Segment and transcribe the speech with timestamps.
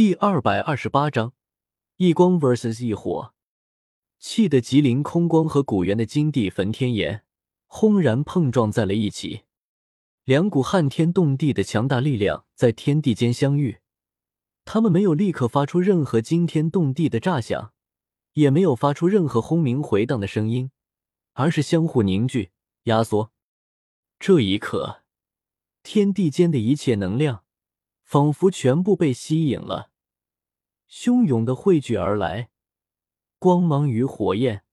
[0.00, 1.34] 第二百二十八章，
[1.96, 3.34] 异光 vs 异火，
[4.18, 7.22] 气得吉林空光和古元的金地焚天炎
[7.66, 9.42] 轰然碰撞在了一起，
[10.24, 13.80] 两股撼天动地的强大力量在天地间相遇。
[14.64, 17.74] 他们没有立刻发出任何惊天动地的炸响，
[18.32, 20.70] 也没有发出任何轰鸣回荡的声音，
[21.34, 22.52] 而是相互凝聚、
[22.84, 23.32] 压缩。
[24.18, 25.02] 这一刻，
[25.82, 27.44] 天地间的一切能量
[28.02, 29.89] 仿佛全部被吸引了。
[30.90, 32.50] 汹涌的汇聚而来，
[33.38, 34.64] 光芒与火焰，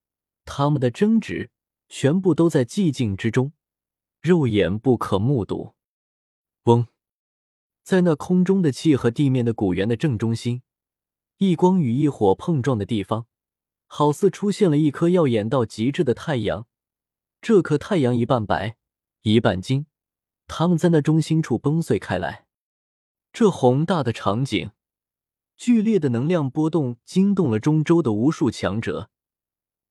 [0.45, 1.51] 他们的争执
[1.87, 3.53] 全部都在寂静之中，
[4.21, 5.75] 肉眼不可目睹。
[6.63, 6.87] 嗡，
[7.83, 10.63] 在那空中的气和地面的古源的正中心，
[11.37, 13.27] 一光与一火碰撞的地方，
[13.85, 16.67] 好似出现了一颗耀眼到极致的太阳。
[17.39, 18.75] 这颗太阳一半白，
[19.21, 19.85] 一半金，
[20.47, 22.47] 他们在那中心处崩碎开来。
[23.31, 24.71] 这宏大的场景。
[25.57, 29.09] 剧烈的能量波动惊动了中州的无数强者，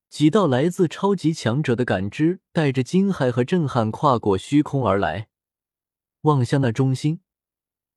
[0.09, 5.27] 几道来自超级强者的感知带着惊骇和震撼跨过虚空而来，
[6.21, 7.19] 望向那中心，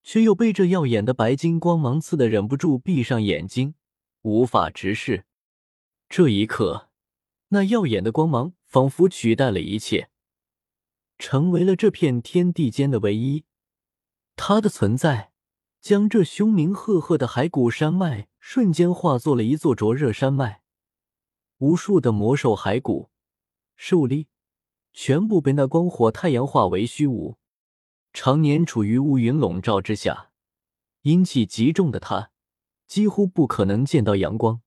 [0.02, 3.74] 却又被这耀眼的白金光芒刺得忍不住闭上眼睛，
[4.22, 5.24] 无法直视。
[6.08, 6.88] 这一刻，
[7.50, 10.10] 那耀眼的光芒仿佛取代了一切，
[11.18, 13.44] 成为了这片天地间的唯一。
[14.34, 15.29] 它的存在。
[15.80, 20.62] 将这凶名赫赫的骸骨山脉瞬间化作了一座灼热山脉，
[21.58, 23.10] 无数的魔兽骸骨、
[23.76, 24.28] 兽力
[24.92, 27.38] 全部被那光火太阳化为虚无。
[28.12, 30.30] 常年处于乌云笼罩之下，
[31.02, 32.30] 阴气极重的他
[32.86, 34.60] 几乎不可能见到阳光，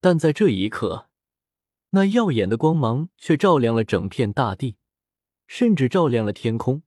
[0.00, 1.10] 但在这一刻，
[1.90, 4.76] 那耀眼的光芒却照亮了整片大地，
[5.46, 6.82] 甚至照亮了天空。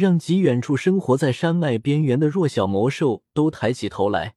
[0.00, 4.34] 让极远处生活在山脉边缘的弱小魔兽都抬起头来，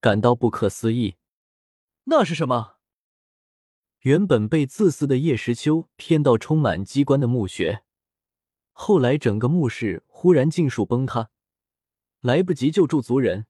[0.00, 1.16] 感到不可思议。
[2.04, 2.76] 那是什么？
[4.02, 7.82] 原本被自私的叶时秋骗到充满机关的墓穴，
[8.70, 11.30] 后来整个墓室忽然尽数崩塌，
[12.20, 13.46] 来不及救助族人，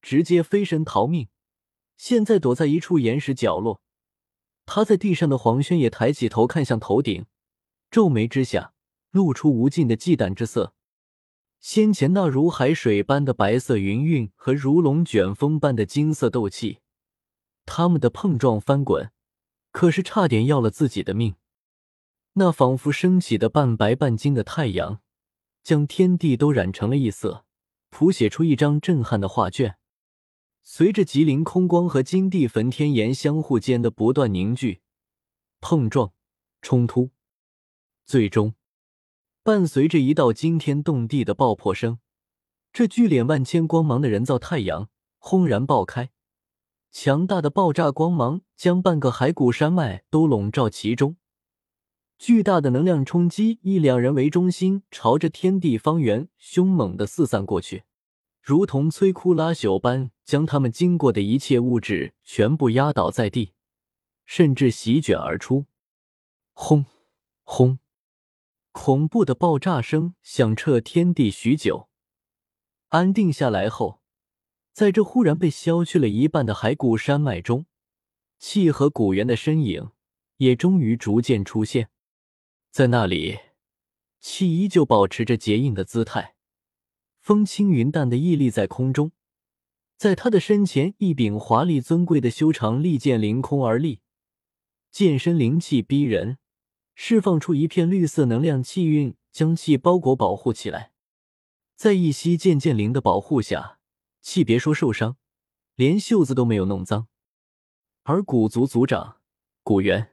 [0.00, 1.28] 直接飞身逃命。
[1.96, 3.80] 现在躲在一处岩石角落，
[4.66, 7.26] 趴在地上的黄轩也抬起头看向头顶，
[7.88, 8.71] 皱眉之下。
[9.12, 10.74] 露出无尽的忌惮之色。
[11.60, 16.80] 先前那如海水般的白色云韵和如龙卷风般的金色斗气，
[17.64, 19.12] 他们的碰撞翻滚，
[19.70, 21.36] 可是差点要了自己的命。
[22.32, 25.00] 那仿佛升起的半白半金的太阳，
[25.62, 27.44] 将天地都染成了一色，
[27.90, 29.76] 谱写出一张震撼的画卷。
[30.64, 34.80] 随着吉林空光和金地焚天岩相互间的不断凝聚、
[35.60, 36.12] 碰撞、
[36.60, 37.10] 冲突，
[38.04, 38.54] 最终。
[39.44, 41.98] 伴随着一道惊天动地的爆破声，
[42.72, 44.88] 这聚敛万千光芒的人造太阳
[45.18, 46.10] 轰然爆开，
[46.92, 51.16] 强大的爆炸光芒将半个骸骨山脉都笼罩其中。
[52.20, 57.82] 巨大的能量冲击以两人为中心，朝着天地方圆凶猛的四散过去，
[58.40, 63.54] 如同摧枯拉朽般将他们经过的一切物质全部压倒在地，
[64.24, 65.66] 甚至席卷而出。
[66.52, 66.84] 轰！
[67.42, 67.80] 轰！
[68.72, 71.88] 恐怖的爆炸声响彻天地许久，
[72.88, 74.00] 安定下来后，
[74.72, 77.66] 在这忽然被削去了一半的骸骨山脉中，
[78.38, 79.92] 气和古猿的身影
[80.38, 81.90] 也终于逐渐出现。
[82.70, 83.38] 在那里，
[84.18, 86.34] 气依旧保持着结印的姿态，
[87.20, 89.12] 风轻云淡的屹立在空中，
[89.98, 94.00] 在他的身前，一柄华丽尊贵的修长利剑凌空而立，
[94.90, 96.38] 剑身灵气逼人。
[96.94, 100.92] 释放出一片绿色能量气运，将气包裹保护起来。
[101.74, 103.78] 在一息剑剑灵的保护下，
[104.20, 105.16] 气别说受伤，
[105.74, 107.08] 连袖子都没有弄脏。
[108.04, 109.20] 而古族族长
[109.62, 110.12] 古元，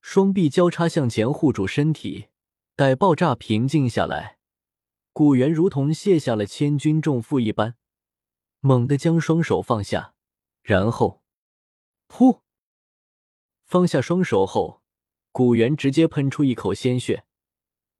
[0.00, 2.28] 双臂交叉向前护住身体，
[2.76, 4.38] 待爆炸平静下来，
[5.12, 7.76] 古元如同卸下了千钧重负一般，
[8.60, 10.14] 猛地将双手放下，
[10.62, 11.22] 然后，
[12.08, 12.40] 噗，
[13.64, 14.82] 放下双手后。
[15.36, 17.26] 古元直接喷出一口鲜血，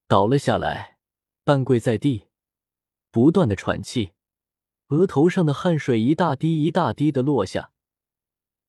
[0.08, 0.96] 倒了下来，
[1.44, 2.28] 半跪在地，
[3.10, 4.12] 不断的喘气，
[4.86, 7.72] 额头上的汗水一大滴一大滴的落下。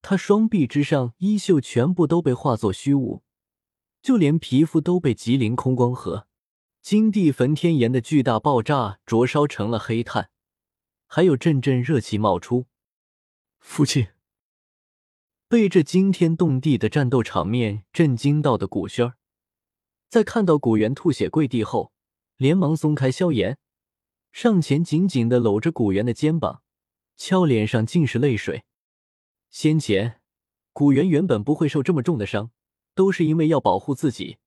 [0.01, 3.23] 他双臂之上衣袖全部都被化作虚无，
[4.01, 6.27] 就连皮肤都被吉林空光和
[6.81, 10.29] 金地焚天岩的巨大爆炸灼烧成了黑炭，
[11.05, 12.65] 还有阵阵热气冒出。
[13.59, 14.09] 父亲。
[15.49, 19.13] 被这惊天动地的战斗场面震惊到的古轩，
[20.09, 21.93] 在看到古元吐血跪地后，
[22.35, 23.57] 连忙松开萧炎，
[24.33, 26.63] 上前紧紧的搂着古元的肩膀，
[27.15, 28.65] 俏脸上尽是泪水。
[29.49, 30.19] 先前
[30.73, 32.51] 古元原本不会受这么重的伤，
[32.93, 34.39] 都是因为要保护自己，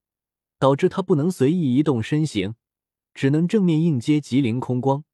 [0.58, 2.56] 导致他不能随意移动身形，
[3.14, 5.04] 只能正面应接吉林空光，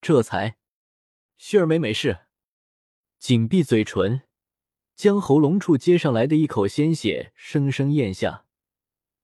[0.00, 0.56] 这才。
[1.38, 2.20] 薰儿没没事。
[3.18, 4.22] 紧闭嘴唇，
[4.96, 8.46] 将喉咙处接上来的一口鲜血生生咽下。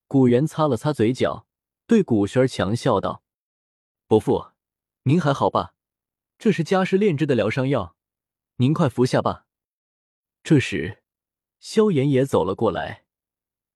[0.07, 1.47] 古元擦了擦嘴角，
[1.87, 3.23] 对古轩强笑道
[4.07, 4.49] ：“伯父，
[5.05, 5.75] 您还好吧？
[6.39, 7.97] 这是家师炼制的疗伤药，
[8.57, 9.47] 您快服下吧。”
[10.45, 11.03] 这时，
[11.59, 13.05] 萧炎也走了过来，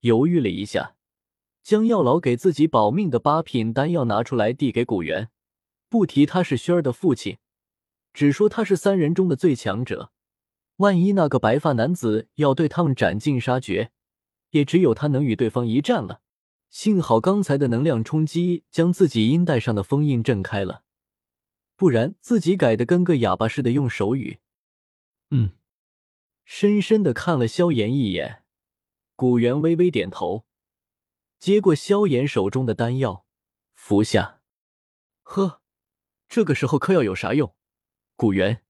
[0.01, 0.95] 犹豫了一下，
[1.63, 5.31] 将药老给自己保命的八品丹药拿出来，递给古元。
[5.89, 7.39] 不提他是轩儿的父亲。
[8.13, 10.11] 只说他是三人中的最强者，
[10.77, 13.91] 万一那个白发男子要对他们斩尽杀绝，
[14.51, 16.21] 也只有他能与对方一战了。
[16.69, 20.83] 幸好刚才的能量冲击将自己阴带上的封印震开了，
[21.75, 24.39] 不然自己改的跟个哑巴似的用手语。
[25.29, 25.51] 嗯，
[26.43, 28.43] 深深的看了萧炎一眼，
[29.15, 30.45] 古元微微点头，
[31.39, 33.25] 接过萧炎手中的丹药，
[33.73, 34.41] 服下。
[35.23, 35.61] 呵，
[36.27, 37.55] 这个时候嗑药有啥用？
[38.15, 38.63] 古元，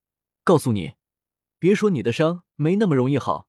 [0.43, 0.93] 告诉你，
[1.59, 3.47] 别说你的伤没那么容易好，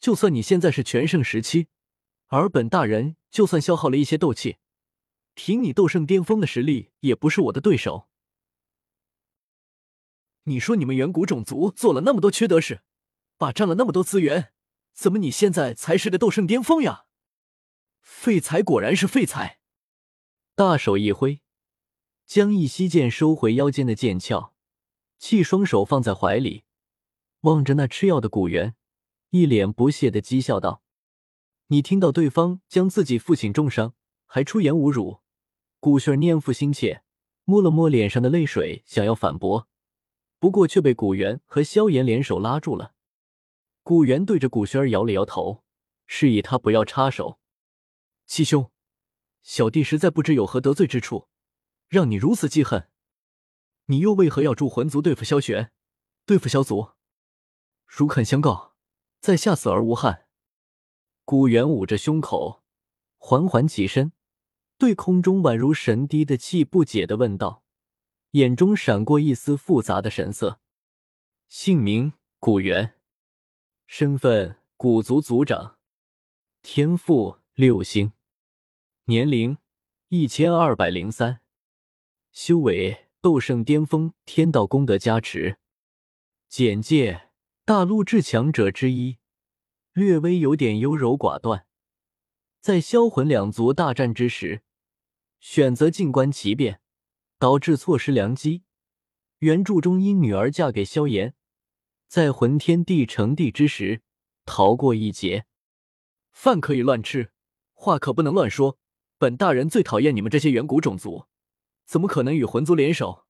[0.00, 1.68] 就算你现在是全盛时期，
[2.26, 4.56] 而本大人就算消耗了一些斗气，
[5.34, 8.08] 凭你斗圣巅峰的实力，也不是我的对手。
[10.44, 12.82] 你说你们远古种族做了那么多缺德事，
[13.36, 14.52] 霸占了那么多资源，
[14.92, 17.06] 怎么你现在才是个斗圣巅峰呀？
[18.00, 19.58] 废材果然是废材！
[20.54, 21.40] 大手一挥，
[22.26, 24.54] 将一息剑收回腰间的剑鞘。
[25.18, 26.63] 弃双手放在怀里，
[27.44, 28.74] 望着那吃药的古元，
[29.28, 30.82] 一脸不屑的讥笑道
[31.68, 33.94] ：“你听到对方将自己父亲重伤，
[34.24, 35.20] 还出言侮辱？”
[35.78, 37.02] 古轩念父心切，
[37.44, 39.68] 摸了摸脸上的泪水，想要反驳，
[40.38, 42.94] 不过却被古元和萧炎联手拉住了。
[43.82, 45.62] 古元对着古轩摇了摇头，
[46.06, 47.38] 示意他不要插手。
[48.24, 48.70] 七兄，
[49.42, 51.28] 小弟实在不知有何得罪之处，
[51.88, 52.88] 让你如此记恨。
[53.84, 55.70] 你又为何要助魂族对付萧玄，
[56.24, 56.92] 对付萧族？
[57.86, 58.74] 如肯相告，
[59.20, 60.26] 在下死而无憾。
[61.24, 62.62] 古元捂着胸口，
[63.18, 64.12] 缓缓起身，
[64.76, 67.64] 对空中宛如神滴的气不解的问道，
[68.32, 70.60] 眼中闪过一丝复杂的神色。
[71.48, 72.94] 姓名：古元，
[73.86, 75.78] 身份：古族族长，
[76.62, 78.12] 天赋：六星，
[79.04, 79.58] 年龄：
[80.08, 81.40] 一千二百零三，
[82.32, 83.02] 修为。
[83.24, 85.56] 斗圣巅峰，天道功德加持。
[86.50, 87.30] 简介：
[87.66, 89.16] 大陆至强者之一，
[89.94, 91.66] 略微有点优柔寡断。
[92.60, 94.62] 在销魂两族大战之时，
[95.40, 96.82] 选择静观其变，
[97.38, 98.64] 导致错失良机。
[99.38, 101.34] 原著中因女儿嫁给萧炎，
[102.06, 104.02] 在魂天帝成帝之时
[104.44, 105.46] 逃过一劫。
[106.32, 107.32] 饭可以乱吃，
[107.72, 108.78] 话可不能乱说。
[109.16, 111.24] 本大人最讨厌你们这些远古种族。
[111.86, 113.24] 怎么可能与魂族联手？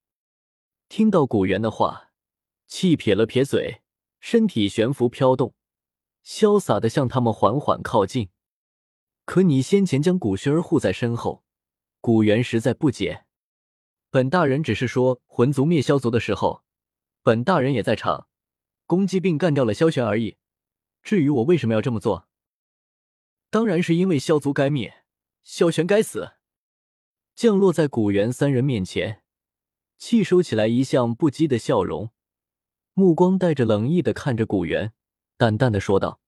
[0.89, 2.11] 听到古元的话，
[2.67, 3.83] 气撇了撇嘴，
[4.27, 5.55] 身体悬浮飘动，
[6.25, 8.31] 潇洒的向他们缓缓靠近。
[9.27, 11.45] 可你先前将古轩儿护在身后，
[12.01, 13.27] 古元实在不解。
[14.09, 16.65] 本大人只是说，魂族灭萧族的时候，
[17.23, 18.27] 本大人也在场，
[18.87, 20.39] 攻击并干掉了萧玄而已。
[21.03, 22.27] 至于我为什么要这么做，
[23.51, 25.05] 当然是因为萧族该灭，
[25.43, 26.33] 萧玄该死。
[27.35, 29.23] 降落在古元三人面前，
[29.99, 32.14] 气收起来一向不羁的笑容，
[32.97, 34.93] 目光带着冷意的看着古元，
[35.37, 36.21] 淡淡的说道：“